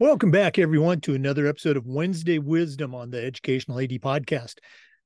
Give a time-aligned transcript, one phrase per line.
[0.00, 4.54] Welcome back, everyone, to another episode of Wednesday Wisdom on the Educational AD Podcast.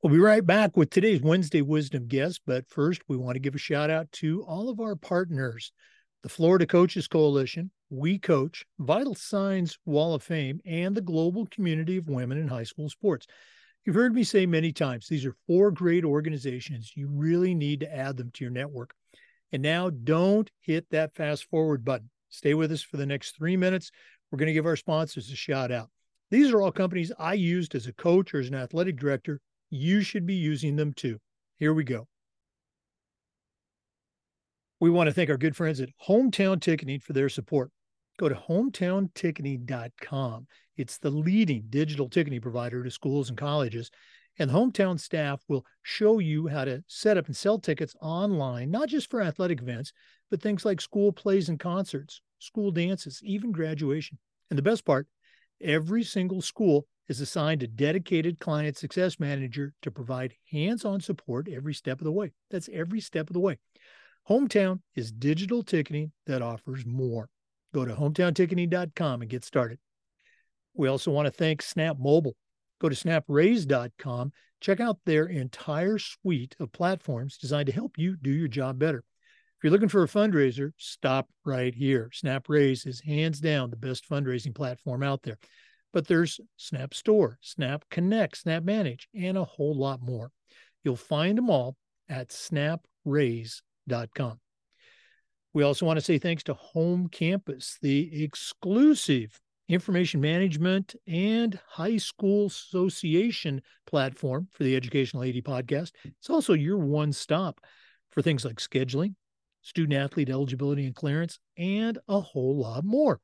[0.00, 3.56] We'll be right back with today's Wednesday Wisdom guest, but first, we want to give
[3.56, 5.72] a shout out to all of our partners
[6.22, 11.96] the Florida Coaches Coalition, We Coach, Vital Signs Wall of Fame, and the Global Community
[11.96, 13.26] of Women in High School Sports.
[13.84, 16.92] You've heard me say many times, these are four great organizations.
[16.94, 18.94] You really need to add them to your network.
[19.50, 22.10] And now, don't hit that fast forward button.
[22.28, 23.90] Stay with us for the next three minutes
[24.30, 25.88] we're going to give our sponsors a shout out.
[26.30, 29.40] These are all companies I used as a coach or as an athletic director.
[29.70, 31.18] You should be using them too.
[31.58, 32.08] Here we go.
[34.80, 37.70] We want to thank our good friends at Hometown Ticketing for their support.
[38.18, 40.46] Go to hometownticketing.com.
[40.76, 43.90] It's the leading digital ticketing provider to schools and colleges.
[44.38, 48.70] And the hometown staff will show you how to set up and sell tickets online,
[48.70, 49.92] not just for athletic events,
[50.34, 54.18] but things like school plays and concerts, school dances, even graduation.
[54.50, 55.06] And the best part,
[55.60, 61.46] every single school is assigned a dedicated client success manager to provide hands on support
[61.48, 62.32] every step of the way.
[62.50, 63.58] That's every step of the way.
[64.28, 67.28] Hometown is digital ticketing that offers more.
[67.72, 69.78] Go to hometownticketing.com and get started.
[70.74, 72.34] We also want to thank Snap Mobile.
[72.80, 74.32] Go to snapraise.com.
[74.60, 79.04] Check out their entire suite of platforms designed to help you do your job better
[79.64, 82.10] you're looking for a fundraiser, stop right here.
[82.12, 85.38] Snap Raise is hands down the best fundraising platform out there.
[85.90, 90.30] But there's Snap Store, Snap Connect, Snap Manage, and a whole lot more.
[90.84, 91.76] You'll find them all
[92.10, 94.38] at snapraise.com.
[95.54, 99.40] We also want to say thanks to Home Campus, the exclusive
[99.70, 105.92] information management and high school association platform for the Educational AD podcast.
[106.04, 107.62] It's also your one stop
[108.10, 109.14] for things like scheduling,
[109.64, 113.18] student athlete eligibility and clearance, and a whole lot more.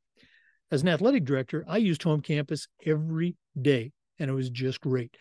[0.72, 5.16] As an athletic director, I used Home Campus every day, and it was just great.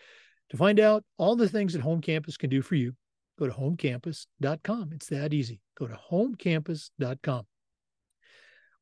[0.50, 2.94] To find out all the things that Home Campus can do for you,
[3.38, 4.92] go to homecampus.com.
[4.94, 5.60] It's that easy.
[5.78, 7.44] Go to homecampus.com.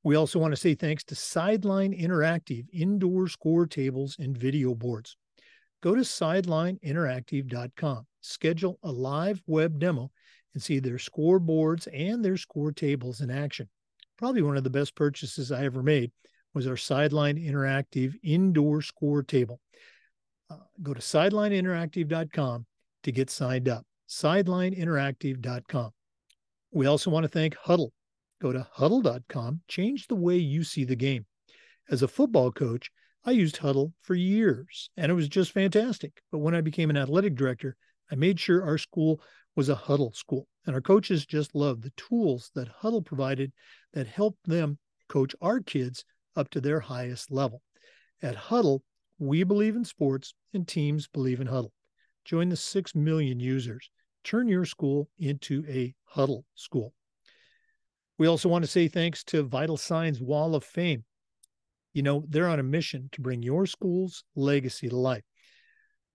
[0.03, 5.17] We also want to say thanks to Sideline Interactive indoor score tables and video boards.
[5.81, 10.11] Go to sidelineinteractive.com, schedule a live web demo,
[10.53, 13.69] and see their scoreboards and their score tables in action.
[14.18, 16.12] Probably one of the best purchases I ever made
[16.53, 19.59] was our Sideline Interactive indoor score table.
[20.50, 22.66] Uh, go to sidelineinteractive.com
[23.03, 23.85] to get signed up.
[24.09, 25.91] Sidelineinteractive.com.
[26.72, 27.90] We also want to thank Hudl.
[28.41, 31.25] Go to hudl.com, change the way you see the game.
[31.90, 32.91] As a football coach,
[33.25, 36.22] I used Hudl for years and it was just fantastic.
[36.31, 37.75] But when I became an athletic director,
[38.12, 39.22] I made sure our school
[39.57, 40.47] was a Hudl school.
[40.66, 43.51] And our coaches just loved the tools that Hudl provided
[43.91, 44.78] that helped them
[45.09, 47.63] coach our kids up to their highest level.
[48.22, 48.81] At Hudl,
[49.17, 51.72] we believe in sports and teams believe in Hudl.
[52.23, 53.90] Join the 6 million users.
[54.23, 56.94] Turn your school into a Hudl school.
[58.19, 61.03] We also want to say thanks to Vital Signs Wall of Fame.
[61.94, 65.23] You know, they're on a mission to bring your school's legacy to life.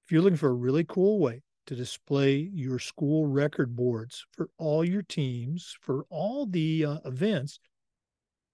[0.05, 4.49] If you're looking for a really cool way to display your school record boards for
[4.59, 7.59] all your teams, for all the uh, events,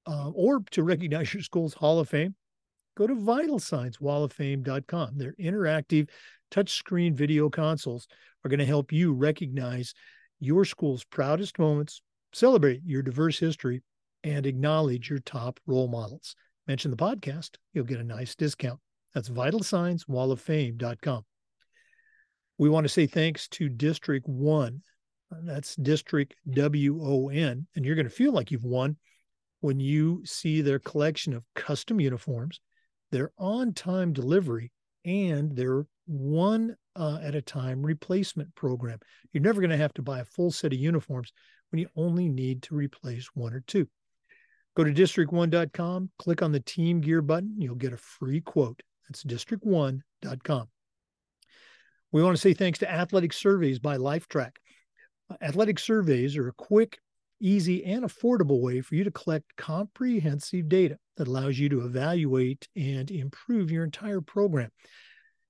[0.06, 2.34] uh, or to recognize your school's Hall of Fame,
[2.96, 5.18] go to vitalsignswalloffame.com.
[5.18, 6.08] Their interactive
[6.50, 8.08] touchscreen video consoles
[8.44, 9.94] are going to help you recognize
[10.40, 12.00] your school's proudest moments,
[12.32, 13.82] celebrate your diverse history,
[14.24, 16.34] and acknowledge your top role models.
[16.66, 18.80] Mention the podcast, you'll get a nice discount.
[19.14, 21.24] That's vitalsignswalloffame.com.
[22.58, 24.82] We want to say thanks to District One.
[25.30, 27.66] That's District W O N.
[27.76, 28.96] And you're going to feel like you've won
[29.60, 32.60] when you see their collection of custom uniforms,
[33.10, 34.72] their on time delivery,
[35.04, 38.98] and their one uh, at a time replacement program.
[39.32, 41.32] You're never going to have to buy a full set of uniforms
[41.70, 43.86] when you only need to replace one or two.
[44.76, 48.80] Go to district1.com, click on the team gear button, you'll get a free quote.
[49.08, 50.68] That's district1.com.
[52.10, 54.52] We want to say thanks to Athletic Surveys by Lifetrack.
[55.42, 56.98] Athletic surveys are a quick,
[57.38, 62.66] easy, and affordable way for you to collect comprehensive data that allows you to evaluate
[62.74, 64.70] and improve your entire program.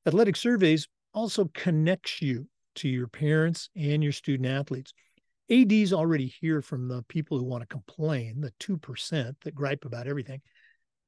[0.05, 4.93] Athletic surveys also connects you to your parents and your student athletes.
[5.51, 10.09] ADs already hear from the people who want to complain, the 2% that gripe about
[10.09, 10.41] everything.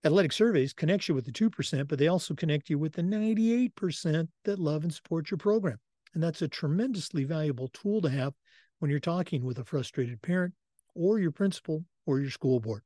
[0.02, 4.29] Athletic surveys connect you with the 2%, but they also connect you with the 98%
[4.44, 5.79] that love and support your program.
[6.14, 8.32] And that's a tremendously valuable tool to have
[8.79, 10.55] when you're talking with a frustrated parent
[10.94, 12.82] or your principal or your school board.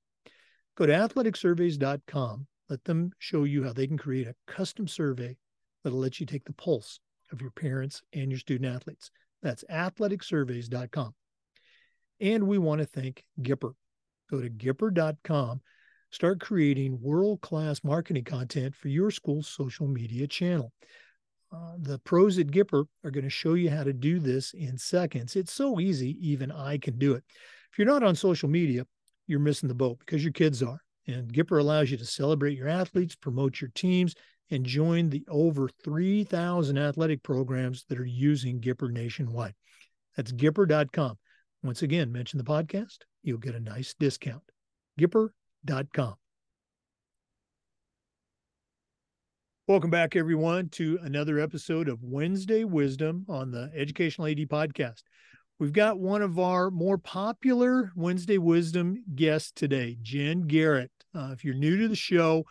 [0.77, 5.37] Go to athleticsurveys.com Let them show you how they can create a custom survey
[5.83, 6.99] that'll let you take the pulse
[7.31, 9.11] of your parents and your student athletes.
[9.41, 11.15] That's athleticsurveys.com.
[12.21, 13.75] And we want to thank Gipper.
[14.31, 15.61] Go to gipper.com.
[16.15, 20.73] Start creating world class marketing content for your school's social media channel.
[21.53, 24.79] Uh, the pros at Gipper are going to show you how to do this in
[24.79, 25.35] seconds.
[25.35, 27.25] It's so easy, even I can do it.
[27.73, 28.87] If you're not on social media,
[29.27, 30.79] you're missing the boat because your kids are.
[31.09, 34.15] And Gipper allows you to celebrate your athletes, promote your teams,
[34.53, 39.55] and join the over 3,000 athletic programs that are using Gipper nationwide.
[40.17, 41.19] That's Gipper.com.
[41.65, 44.43] Once again, mention the podcast, you'll get a nice discount.
[45.65, 46.15] Gipper.com.
[49.67, 55.03] Welcome back, everyone, to another episode of Wednesday Wisdom on the Educational AD Podcast.
[55.59, 60.91] We've got one of our more popular Wednesday Wisdom guests today, Jen Garrett.
[61.15, 62.45] Uh, if you're new to the show,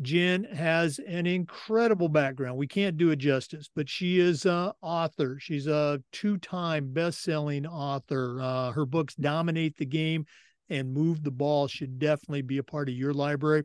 [0.00, 2.56] Jen has an incredible background.
[2.56, 5.38] We can't do it justice, but she is an author.
[5.40, 8.40] She's a two-time best-selling author.
[8.40, 10.26] Uh, her books dominate the game
[10.70, 13.64] and move the ball should definitely be a part of your library.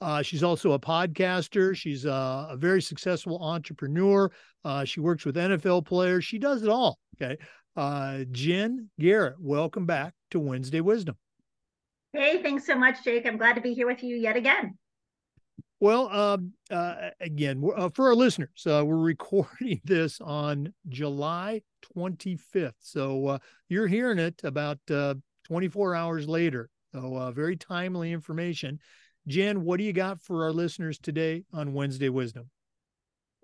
[0.00, 1.74] Uh, she's also a podcaster.
[1.74, 4.30] She's a, a very successful entrepreneur.
[4.64, 6.24] Uh, she works with NFL players.
[6.24, 6.98] She does it all.
[7.16, 7.38] Okay.
[7.76, 11.16] Uh, Jen Garrett, welcome back to Wednesday Wisdom.
[12.12, 13.26] Hey, thanks so much, Jake.
[13.26, 14.78] I'm glad to be here with you yet again.
[15.80, 21.62] Well, um, uh, again, uh, for our listeners, uh, we're recording this on July
[21.96, 22.72] 25th.
[22.78, 25.14] So uh, you're hearing it about uh,
[25.44, 26.68] 24 hours later.
[26.92, 28.78] So uh, very timely information.
[29.26, 32.50] Jen, what do you got for our listeners today on Wednesday Wisdom?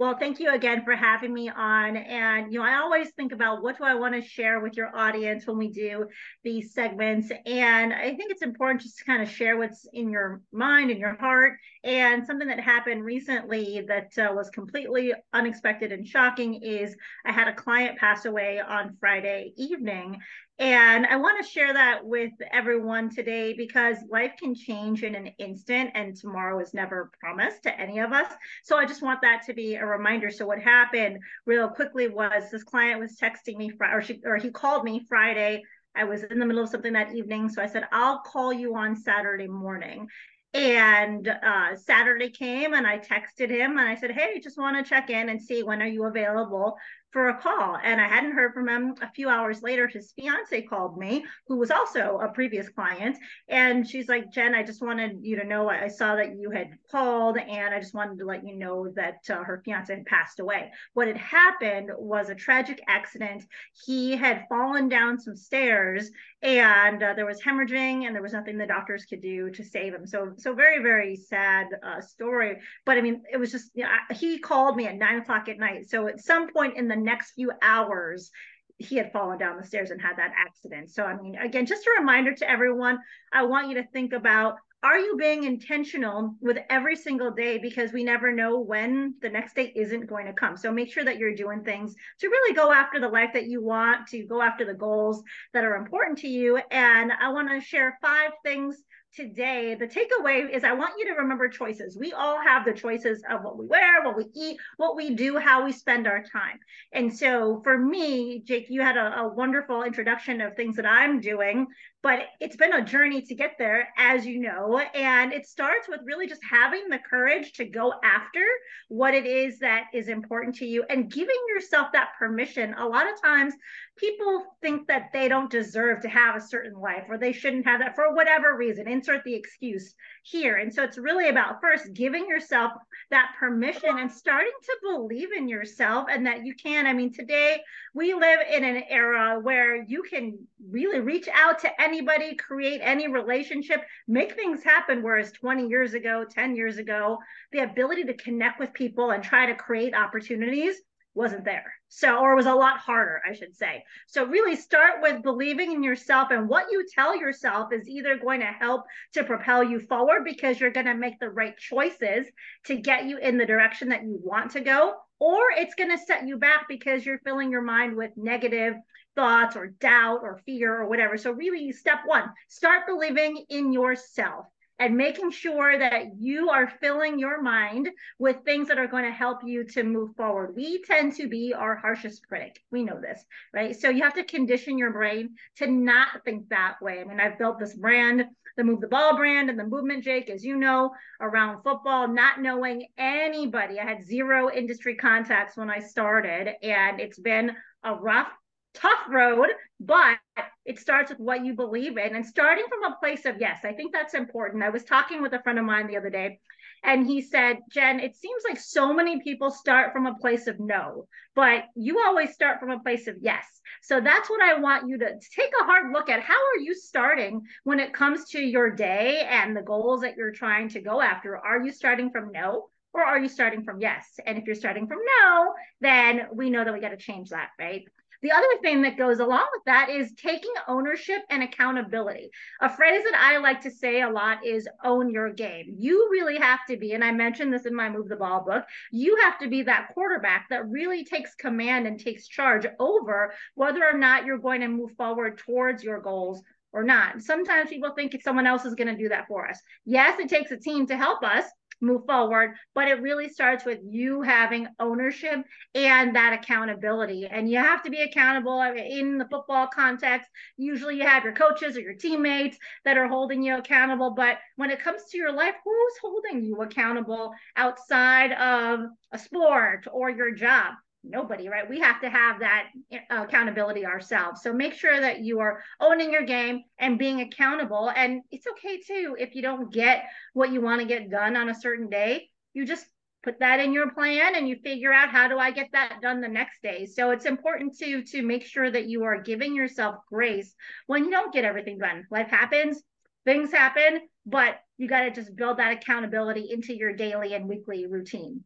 [0.01, 1.95] Well, thank you again for having me on.
[1.95, 4.97] And, you know, I always think about what do I want to share with your
[4.97, 6.07] audience when we do
[6.43, 7.31] these segments.
[7.45, 10.99] And I think it's important just to kind of share what's in your mind and
[10.99, 11.59] your heart.
[11.85, 17.49] And something that happened recently that uh, was completely unexpected and shocking is I had
[17.49, 20.19] a client pass away on Friday evening.
[20.61, 25.29] And I want to share that with everyone today because life can change in an
[25.39, 28.31] instant and tomorrow is never promised to any of us.
[28.63, 30.31] So I just want that to be a reminder.
[30.31, 34.51] So what happened real quickly was this client was texting me or she or he
[34.51, 35.63] called me Friday.
[35.95, 37.49] I was in the middle of something that evening.
[37.49, 40.09] So I said, I'll call you on Saturday morning.
[40.53, 44.89] And uh, Saturday came and I texted him and I said, Hey, just want to
[44.89, 46.77] check in and see when are you available
[47.13, 47.77] for a call.
[47.83, 48.95] And I hadn't heard from him.
[49.03, 53.19] A few hours later, his fiance called me, who was also a previous client.
[53.49, 56.71] And she's like, Jen, I just wanted you to know I saw that you had
[56.91, 60.41] called and I just wanted to let you know that uh, her fiance had passed
[60.41, 60.71] away.
[60.95, 63.45] What had happened was a tragic accident.
[63.85, 66.11] He had fallen down some stairs
[66.43, 69.95] and uh, there was hemorrhaging and there was nothing the doctors could do to save
[69.95, 70.07] him.
[70.07, 72.59] So, so very, very sad uh, story.
[72.87, 75.59] But I mean, it was just, you know, he called me at nine o'clock at
[75.59, 75.89] night.
[75.91, 78.31] So at some point in the next few hours,
[78.79, 80.91] he had fallen down the stairs and had that accident.
[80.91, 82.99] So, I mean, again, just a reminder to everyone
[83.33, 87.59] I want you to think about are you being intentional with every single day?
[87.59, 90.57] Because we never know when the next day isn't going to come.
[90.57, 93.63] So make sure that you're doing things to really go after the life that you
[93.63, 96.59] want to go after the goals that are important to you.
[96.71, 98.83] And i want to share five things
[99.15, 101.97] today, the takeaway is I want you to remember choices.
[101.99, 105.39] We all have the choices of what we wear, what we eat, what we do,
[105.39, 106.59] how we spend our time.
[106.93, 111.21] And so for me, Jake, you had a, a wonderful introduction of things that I'm
[111.21, 111.67] doing,
[112.03, 114.79] but it's been a journey to get there, as you know.
[114.79, 118.45] And it starts with really just having the courage to go after
[118.89, 122.75] what it is that is important to you and giving yourself that permission.
[122.79, 123.55] A lot of times,
[124.01, 127.81] people think that they don't deserve to have a certain life or they shouldn't have
[127.81, 128.89] that for whatever reason.
[128.89, 130.57] Insert the excuse here.
[130.57, 132.73] And so it's really about first giving yourself
[133.11, 136.87] that permission and starting to believe in yourself and that you can.
[136.87, 137.61] I mean, today
[137.95, 140.39] we live in an era where you can
[140.71, 145.03] really reach out to anybody, create any relationship, make things happen.
[145.03, 147.19] Whereas 20 years ago, 10 years ago,
[147.53, 150.77] the ability to connect with people and try to create opportunities
[151.15, 151.73] wasn't there.
[151.89, 153.85] So, or was a lot harder, I should say.
[154.07, 158.41] So, really start with believing in yourself, and what you tell yourself is either going
[158.41, 162.27] to help to propel you forward because you're going to make the right choices
[162.67, 166.05] to get you in the direction that you want to go, or it's going to
[166.05, 168.75] set you back because you're filling your mind with negative
[169.17, 171.17] thoughts or doubt or fear or whatever.
[171.19, 174.47] So, really, step one, start believing in yourself.
[174.81, 179.11] And making sure that you are filling your mind with things that are going to
[179.11, 180.57] help you to move forward.
[180.57, 182.59] We tend to be our harshest critic.
[182.71, 183.23] We know this,
[183.53, 183.79] right?
[183.79, 187.01] So you have to condition your brain to not think that way.
[187.01, 188.25] I mean, I've built this brand,
[188.57, 192.41] the Move the Ball brand and the movement, Jake, as you know, around football, not
[192.41, 193.79] knowing anybody.
[193.79, 198.31] I had zero industry contacts when I started, and it's been a rough
[198.75, 199.49] tough road,
[199.81, 200.19] but
[200.65, 203.61] it starts with what you believe in and starting from a place of yes.
[203.65, 204.63] I think that's important.
[204.63, 206.39] I was talking with a friend of mine the other day,
[206.83, 210.59] and he said, Jen, it seems like so many people start from a place of
[210.59, 213.45] no, but you always start from a place of yes.
[213.83, 216.23] So that's what I want you to take a hard look at.
[216.23, 220.33] How are you starting when it comes to your day and the goals that you're
[220.33, 221.37] trying to go after?
[221.37, 222.69] Are you starting from no?
[222.93, 224.19] Or are you starting from yes?
[224.27, 227.51] And if you're starting from no, then we know that we got to change that,
[227.59, 227.85] right?
[228.23, 232.31] The other thing that goes along with that is taking ownership and accountability.
[232.61, 235.75] A phrase that I like to say a lot is own your game.
[235.79, 238.65] You really have to be, and I mentioned this in my Move the Ball book,
[238.91, 243.85] you have to be that quarterback that really takes command and takes charge over whether
[243.85, 247.21] or not you're going to move forward towards your goals or not.
[247.23, 249.61] Sometimes people think someone else is going to do that for us.
[249.85, 251.45] Yes, it takes a team to help us,
[251.81, 252.55] move forward.
[252.75, 255.45] But it really starts with you having ownership
[255.75, 257.27] and that accountability.
[257.27, 260.31] And you have to be accountable in the football context.
[260.57, 264.11] Usually you have your coaches or your teammates that are holding you accountable.
[264.11, 268.81] But when it comes to your life, who's holding you accountable outside of
[269.13, 270.75] a sport or your job?
[271.03, 271.69] Nobody, right?
[271.69, 274.43] We have to have that uh, accountability ourselves.
[274.43, 277.91] So make sure that you are owning your game and being accountable.
[277.95, 280.05] And it's okay too if you don't get
[280.35, 282.29] what you want to get done on a certain day.
[282.53, 282.87] You just
[283.23, 286.21] put that in your plan and you figure out how do I get that done
[286.21, 286.87] the next day.
[286.87, 290.55] So it's important to to make sure that you are giving yourself grace
[290.87, 292.07] when you don't get everything done.
[292.11, 292.83] Life happens,
[293.25, 297.87] things happen, but you got to just build that accountability into your daily and weekly
[297.87, 298.45] routine.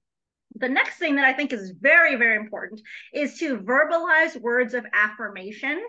[0.56, 2.80] The next thing that I think is very, very important
[3.12, 5.82] is to verbalize words of affirmation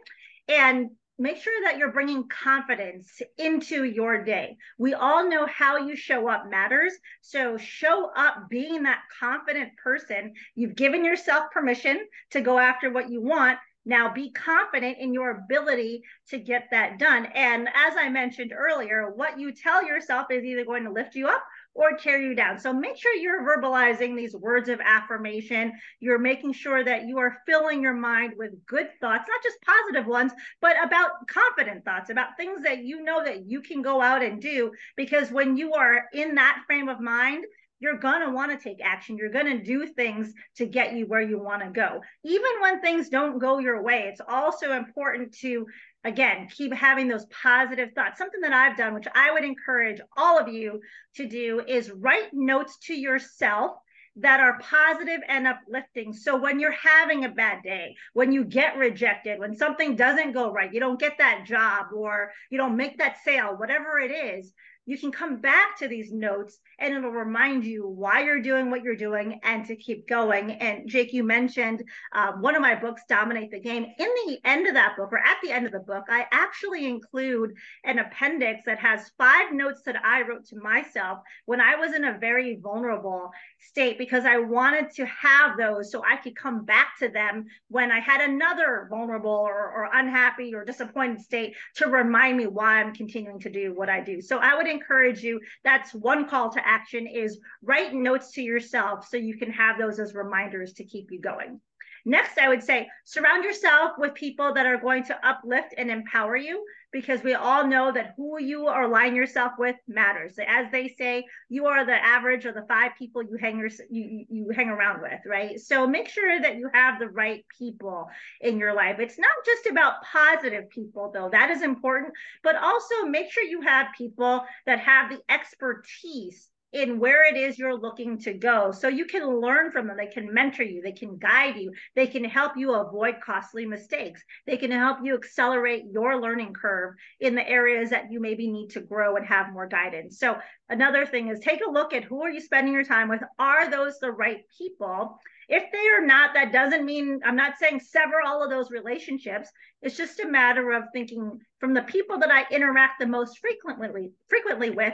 [0.47, 4.57] and make sure that you're bringing confidence into your day.
[4.77, 6.93] We all know how you show up matters.
[7.21, 10.33] So show up being that confident person.
[10.55, 13.59] You've given yourself permission to go after what you want.
[13.85, 17.27] Now be confident in your ability to get that done.
[17.27, 21.27] And as I mentioned earlier, what you tell yourself is either going to lift you
[21.27, 21.43] up
[21.75, 22.57] or tear you down.
[22.57, 25.73] So make sure you're verbalizing these words of affirmation.
[25.99, 30.07] You're making sure that you are filling your mind with good thoughts, not just positive
[30.07, 34.23] ones, but about confident thoughts, about things that you know that you can go out
[34.23, 34.71] and do.
[34.95, 37.43] Because when you are in that frame of mind,
[37.79, 39.17] you're going to want to take action.
[39.17, 42.01] You're going to do things to get you where you want to go.
[42.23, 45.67] Even when things don't go your way, it's also important to
[46.05, 48.17] again, keep having those positive thoughts.
[48.17, 50.81] Something that I've done, which I would encourage all of you
[51.15, 53.75] to do, is write notes to yourself
[54.17, 56.13] that are positive and uplifting.
[56.13, 60.53] So when you're having a bad day, when you get rejected, when something doesn't go
[60.53, 64.53] right, you don't get that job or you don't make that sale, whatever it is,
[64.85, 68.83] you can come back to these notes and it'll remind you why you're doing what
[68.83, 70.51] you're doing and to keep going.
[70.51, 73.85] And Jake, you mentioned uh, one of my books, Dominate the Game.
[73.97, 76.85] In the end of that book, or at the end of the book, I actually
[76.85, 81.93] include an appendix that has five notes that I wrote to myself when I was
[81.93, 86.65] in a very vulnerable state because I wanted to have those so I could come
[86.65, 91.87] back to them when I had another vulnerable or, or unhappy or disappointed state to
[91.87, 94.21] remind me why I'm continuing to do what I do.
[94.21, 95.39] So I would encourage you.
[95.63, 99.99] That's one call to action is write notes to yourself so you can have those
[99.99, 101.59] as reminders to keep you going.
[102.07, 106.35] Next, I would say surround yourself with people that are going to uplift and empower
[106.35, 106.63] you
[106.95, 110.35] because we all know that who you align yourself with matters.
[110.47, 114.25] As they say, you are the average of the five people you hang your, you,
[114.29, 115.59] you hang around with, right?
[115.59, 118.07] So make sure that you have the right people
[118.39, 118.99] in your life.
[118.99, 121.27] It's not just about positive people, though.
[121.29, 122.13] That is important,
[122.45, 127.57] but also make sure you have people that have the expertise in where it is
[127.57, 128.71] you're looking to go.
[128.71, 129.95] So you can learn from them.
[129.97, 134.21] They can mentor you, they can guide you, they can help you avoid costly mistakes,
[134.45, 138.71] they can help you accelerate your learning curve in the areas that you maybe need
[138.71, 140.19] to grow and have more guidance.
[140.19, 140.37] So
[140.69, 143.21] another thing is take a look at who are you spending your time with?
[143.39, 145.17] Are those the right people?
[145.47, 149.49] If they are not, that doesn't mean I'm not saying sever all of those relationships.
[149.81, 154.11] It's just a matter of thinking from the people that I interact the most frequently
[154.27, 154.93] frequently with,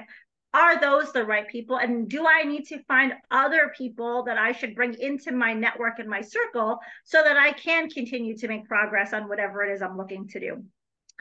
[0.53, 4.51] are those the right people and do i need to find other people that i
[4.51, 8.67] should bring into my network and my circle so that i can continue to make
[8.67, 10.63] progress on whatever it is i'm looking to do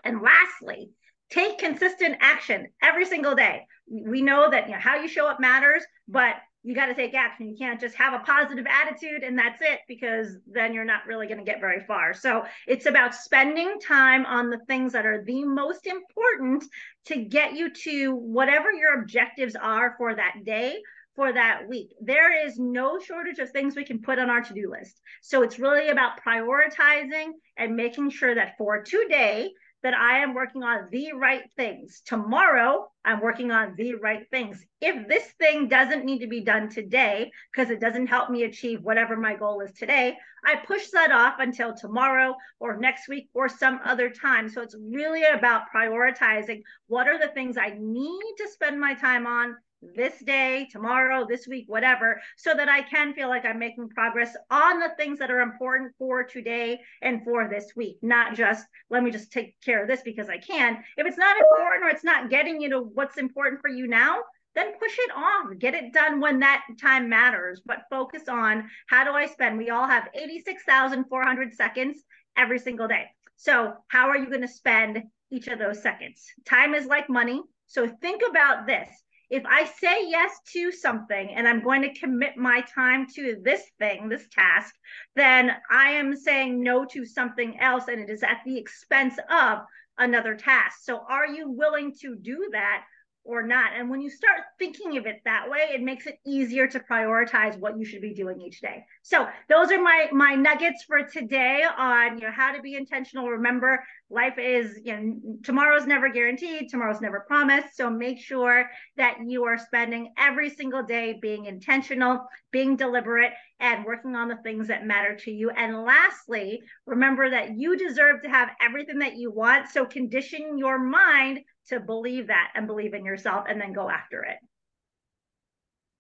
[0.04, 0.90] and lastly
[1.30, 3.66] take consistent action every single day.
[3.88, 7.14] We know that you know, how you show up matters, but you got to take
[7.14, 7.48] action.
[7.48, 11.26] You can't just have a positive attitude and that's it because then you're not really
[11.26, 12.12] going to get very far.
[12.12, 16.64] So it's about spending time on the things that are the most important
[17.06, 20.78] to get you to whatever your objectives are for that day
[21.16, 21.94] for that week.
[22.00, 25.00] There is no shortage of things we can put on our to do list.
[25.22, 29.50] So it's really about prioritizing and making sure that for today,
[29.82, 32.02] that I am working on the right things.
[32.04, 34.62] Tomorrow, I'm working on the right things.
[34.80, 38.82] If this thing doesn't need to be done today because it doesn't help me achieve
[38.82, 43.48] whatever my goal is today, I push that off until tomorrow or next week or
[43.48, 44.48] some other time.
[44.48, 49.26] So it's really about prioritizing what are the things I need to spend my time
[49.26, 53.88] on this day, tomorrow, this week, whatever, so that I can feel like I'm making
[53.90, 58.64] progress on the things that are important for today and for this week, not just
[58.90, 60.82] let me just take care of this because I can.
[60.96, 64.20] If it's not important or it's not getting you to what's important for you now,
[64.54, 65.46] then push it off.
[65.58, 69.58] Get it done when that time matters, but focus on how do I spend?
[69.58, 72.02] We all have 86,400 seconds
[72.36, 73.06] every single day.
[73.36, 76.26] So, how are you going to spend each of those seconds?
[76.44, 77.40] Time is like money.
[77.66, 78.90] So, think about this
[79.30, 83.62] if I say yes to something and I'm going to commit my time to this
[83.78, 84.74] thing, this task,
[85.14, 89.60] then I am saying no to something else and it is at the expense of
[89.98, 90.78] another task.
[90.82, 92.84] So, are you willing to do that
[93.30, 93.72] or not.
[93.74, 97.58] And when you start thinking of it that way, it makes it easier to prioritize
[97.58, 98.84] what you should be doing each day.
[99.02, 103.28] So those are my my nuggets for today on you know how to be intentional.
[103.28, 107.76] Remember, life is you know tomorrow's never guaranteed, tomorrow's never promised.
[107.76, 113.84] So make sure that you are spending every single day being intentional, being deliberate, and
[113.84, 115.50] working on the things that matter to you.
[115.50, 119.68] And lastly, remember that you deserve to have everything that you want.
[119.68, 124.22] So condition your mind to believe that and believe in yourself and then go after
[124.22, 124.36] it.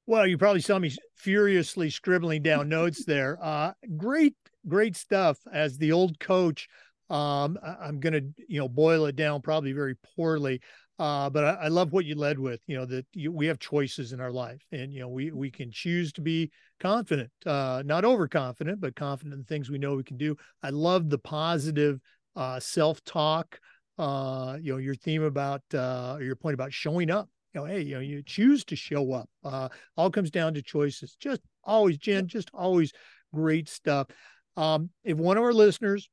[0.06, 3.38] Well, you probably saw me furiously scribbling down notes there.
[3.50, 4.34] Uh, great,
[4.68, 5.38] great stuff.
[5.52, 6.68] As the old coach,
[7.08, 10.60] um, I'm going to, you know, boil it down probably very poorly.
[10.98, 13.58] Uh, but I, I, love what you led with, you know, that you, we have
[13.58, 17.82] choices in our life and, you know, we, we can choose to be confident, uh,
[17.86, 20.36] not overconfident, but confident in things we know we can do.
[20.62, 22.00] I love the positive
[22.36, 23.58] uh, self-talk
[24.00, 27.28] uh, you know, your theme about uh, your point about showing up.
[27.52, 29.28] You know, hey, you know, you choose to show up.
[29.44, 31.16] Uh, all comes down to choices.
[31.20, 32.92] Just always, Jen, just always
[33.34, 34.06] great stuff.
[34.56, 36.08] Um, if one of our listeners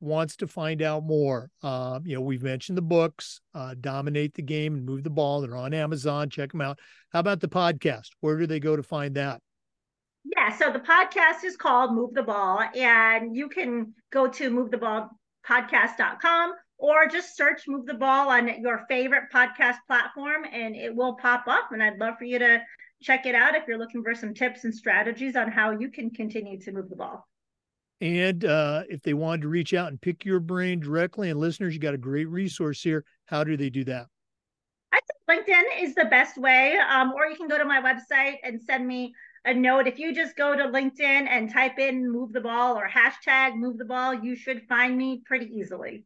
[0.00, 4.42] wants to find out more, uh, you know, we've mentioned the books, uh, Dominate the
[4.42, 5.40] Game and Move the Ball.
[5.40, 6.28] They're on Amazon.
[6.28, 6.78] Check them out.
[7.10, 8.08] How about the podcast?
[8.20, 9.40] Where do they go to find that?
[10.24, 16.52] Yeah, so the podcast is called Move the Ball, and you can go to movetheballpodcast.com
[16.80, 21.44] or just search Move the Ball on your favorite podcast platform and it will pop
[21.46, 21.72] up.
[21.72, 22.60] And I'd love for you to
[23.02, 26.10] check it out if you're looking for some tips and strategies on how you can
[26.10, 27.26] continue to move the ball.
[28.00, 31.74] And uh, if they wanted to reach out and pick your brain directly, and listeners,
[31.74, 33.04] you got a great resource here.
[33.26, 34.06] How do they do that?
[34.92, 38.36] I think LinkedIn is the best way, um, or you can go to my website
[38.42, 39.12] and send me
[39.44, 39.86] a note.
[39.86, 43.76] If you just go to LinkedIn and type in move the ball or hashtag move
[43.76, 46.04] the ball, you should find me pretty easily.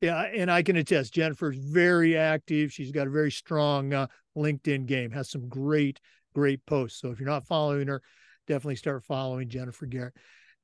[0.00, 2.70] Yeah, and I can attest, Jennifer's very active.
[2.72, 6.00] She's got a very strong uh, LinkedIn game, has some great,
[6.34, 7.00] great posts.
[7.00, 8.02] So if you're not following her,
[8.46, 10.14] definitely start following Jennifer Garrett.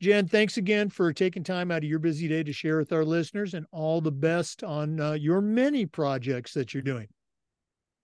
[0.03, 3.05] Jen, thanks again for taking time out of your busy day to share with our
[3.05, 7.07] listeners and all the best on uh, your many projects that you're doing.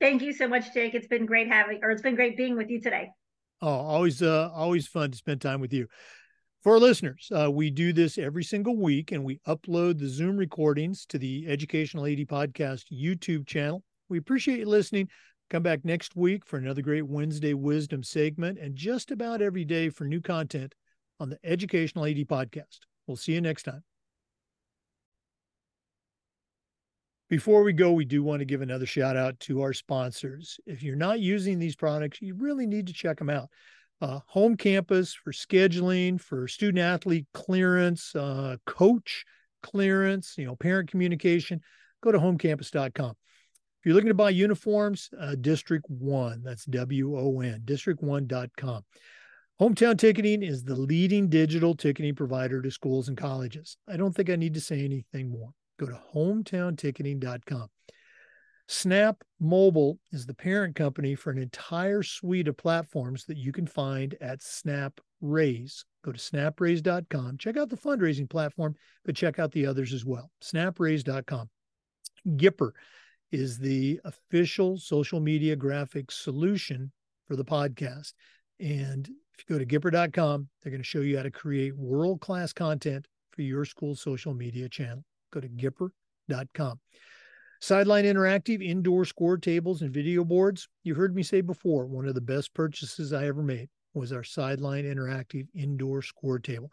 [0.01, 0.95] Thank you so much, Jake.
[0.95, 3.11] It's been great having, or it's been great being with you today.
[3.61, 5.88] Oh, always, uh, always fun to spend time with you.
[6.69, 10.37] For our listeners, uh, we do this every single week and we upload the Zoom
[10.37, 13.83] recordings to the Educational AD Podcast YouTube channel.
[14.11, 15.09] We appreciate you listening.
[15.49, 19.89] Come back next week for another great Wednesday Wisdom segment and just about every day
[19.89, 20.75] for new content
[21.19, 22.81] on the Educational AD Podcast.
[23.07, 23.83] We'll see you next time.
[27.31, 30.61] Before we go, we do want to give another shout out to our sponsors.
[30.67, 33.49] If you're not using these products, you really need to check them out
[34.01, 39.25] uh, home campus for scheduling, for student athlete clearance, uh, coach
[39.63, 41.61] clearance, you know, parent communication,
[42.03, 43.11] go to homecampus.com.
[43.11, 48.85] If you're looking to buy uniforms, uh, District One, that's W O N, district1.com.
[49.61, 53.77] Hometown Ticketing is the leading digital ticketing provider to schools and colleges.
[53.89, 55.51] I don't think I need to say anything more.
[55.81, 57.69] Go to hometownticketing.com.
[58.71, 63.67] Snap Mobile is the parent company for an entire suite of platforms that you can
[63.67, 65.87] find at Snap Raise.
[66.05, 67.39] Go to snapraise.com.
[67.39, 68.75] Check out the fundraising platform,
[69.07, 70.31] but check out the others as well.
[70.43, 71.49] Snapraise.com.
[72.37, 72.73] Gipper
[73.33, 76.93] is the official social media graphics solution
[77.27, 78.13] for the podcast.
[78.61, 82.21] And if you go to Gipper.com, they're going to show you how to create world
[82.21, 85.05] class content for your school's social media channel.
[85.33, 86.81] Go to Gipper.com.
[87.61, 90.68] Sideline Interactive indoor score tables and video boards.
[90.85, 94.23] You heard me say before, one of the best purchases I ever made was our
[94.23, 96.71] Sideline Interactive indoor score table.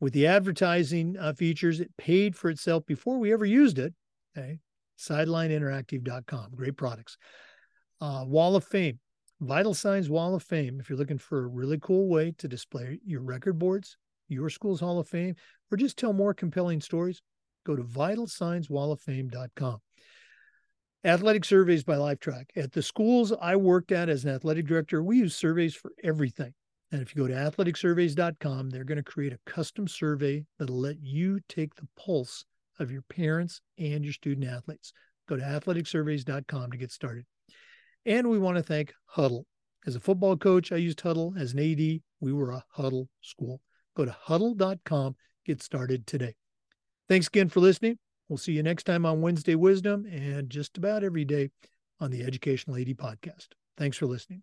[0.00, 3.94] With the advertising uh, features, it paid for itself before we ever used it.
[4.36, 4.58] Okay.
[4.98, 6.50] SidelineInteractive.com.
[6.54, 7.16] Great products.
[8.00, 8.98] Uh, Wall of Fame.
[9.40, 10.80] Vital Signs Wall of Fame.
[10.80, 13.96] If you're looking for a really cool way to display your record boards,
[14.28, 15.36] your school's Hall of Fame,
[15.70, 17.20] or just tell more compelling stories,
[17.64, 19.80] go to vitalsignswalloffame.com.
[21.04, 22.46] Athletic surveys by Lifetrack.
[22.56, 26.54] At the schools I worked at as an athletic director, we use surveys for everything.
[26.92, 31.02] And if you go to athleticsurveys.com, they're going to create a custom survey that'll let
[31.02, 32.46] you take the pulse
[32.78, 34.94] of your parents and your student athletes.
[35.28, 37.26] Go to athleticsurveys.com to get started.
[38.06, 39.44] And we want to thank Hudl.
[39.86, 41.38] As a football coach, I used Hudl.
[41.38, 43.60] As an AD, we were a Hudl school.
[43.94, 46.34] Go to hudl.com, get started today.
[47.08, 47.98] Thanks again for listening.
[48.28, 51.50] We'll see you next time on Wednesday Wisdom and just about every day
[52.00, 53.48] on the Educational AD podcast.
[53.76, 54.42] Thanks for listening.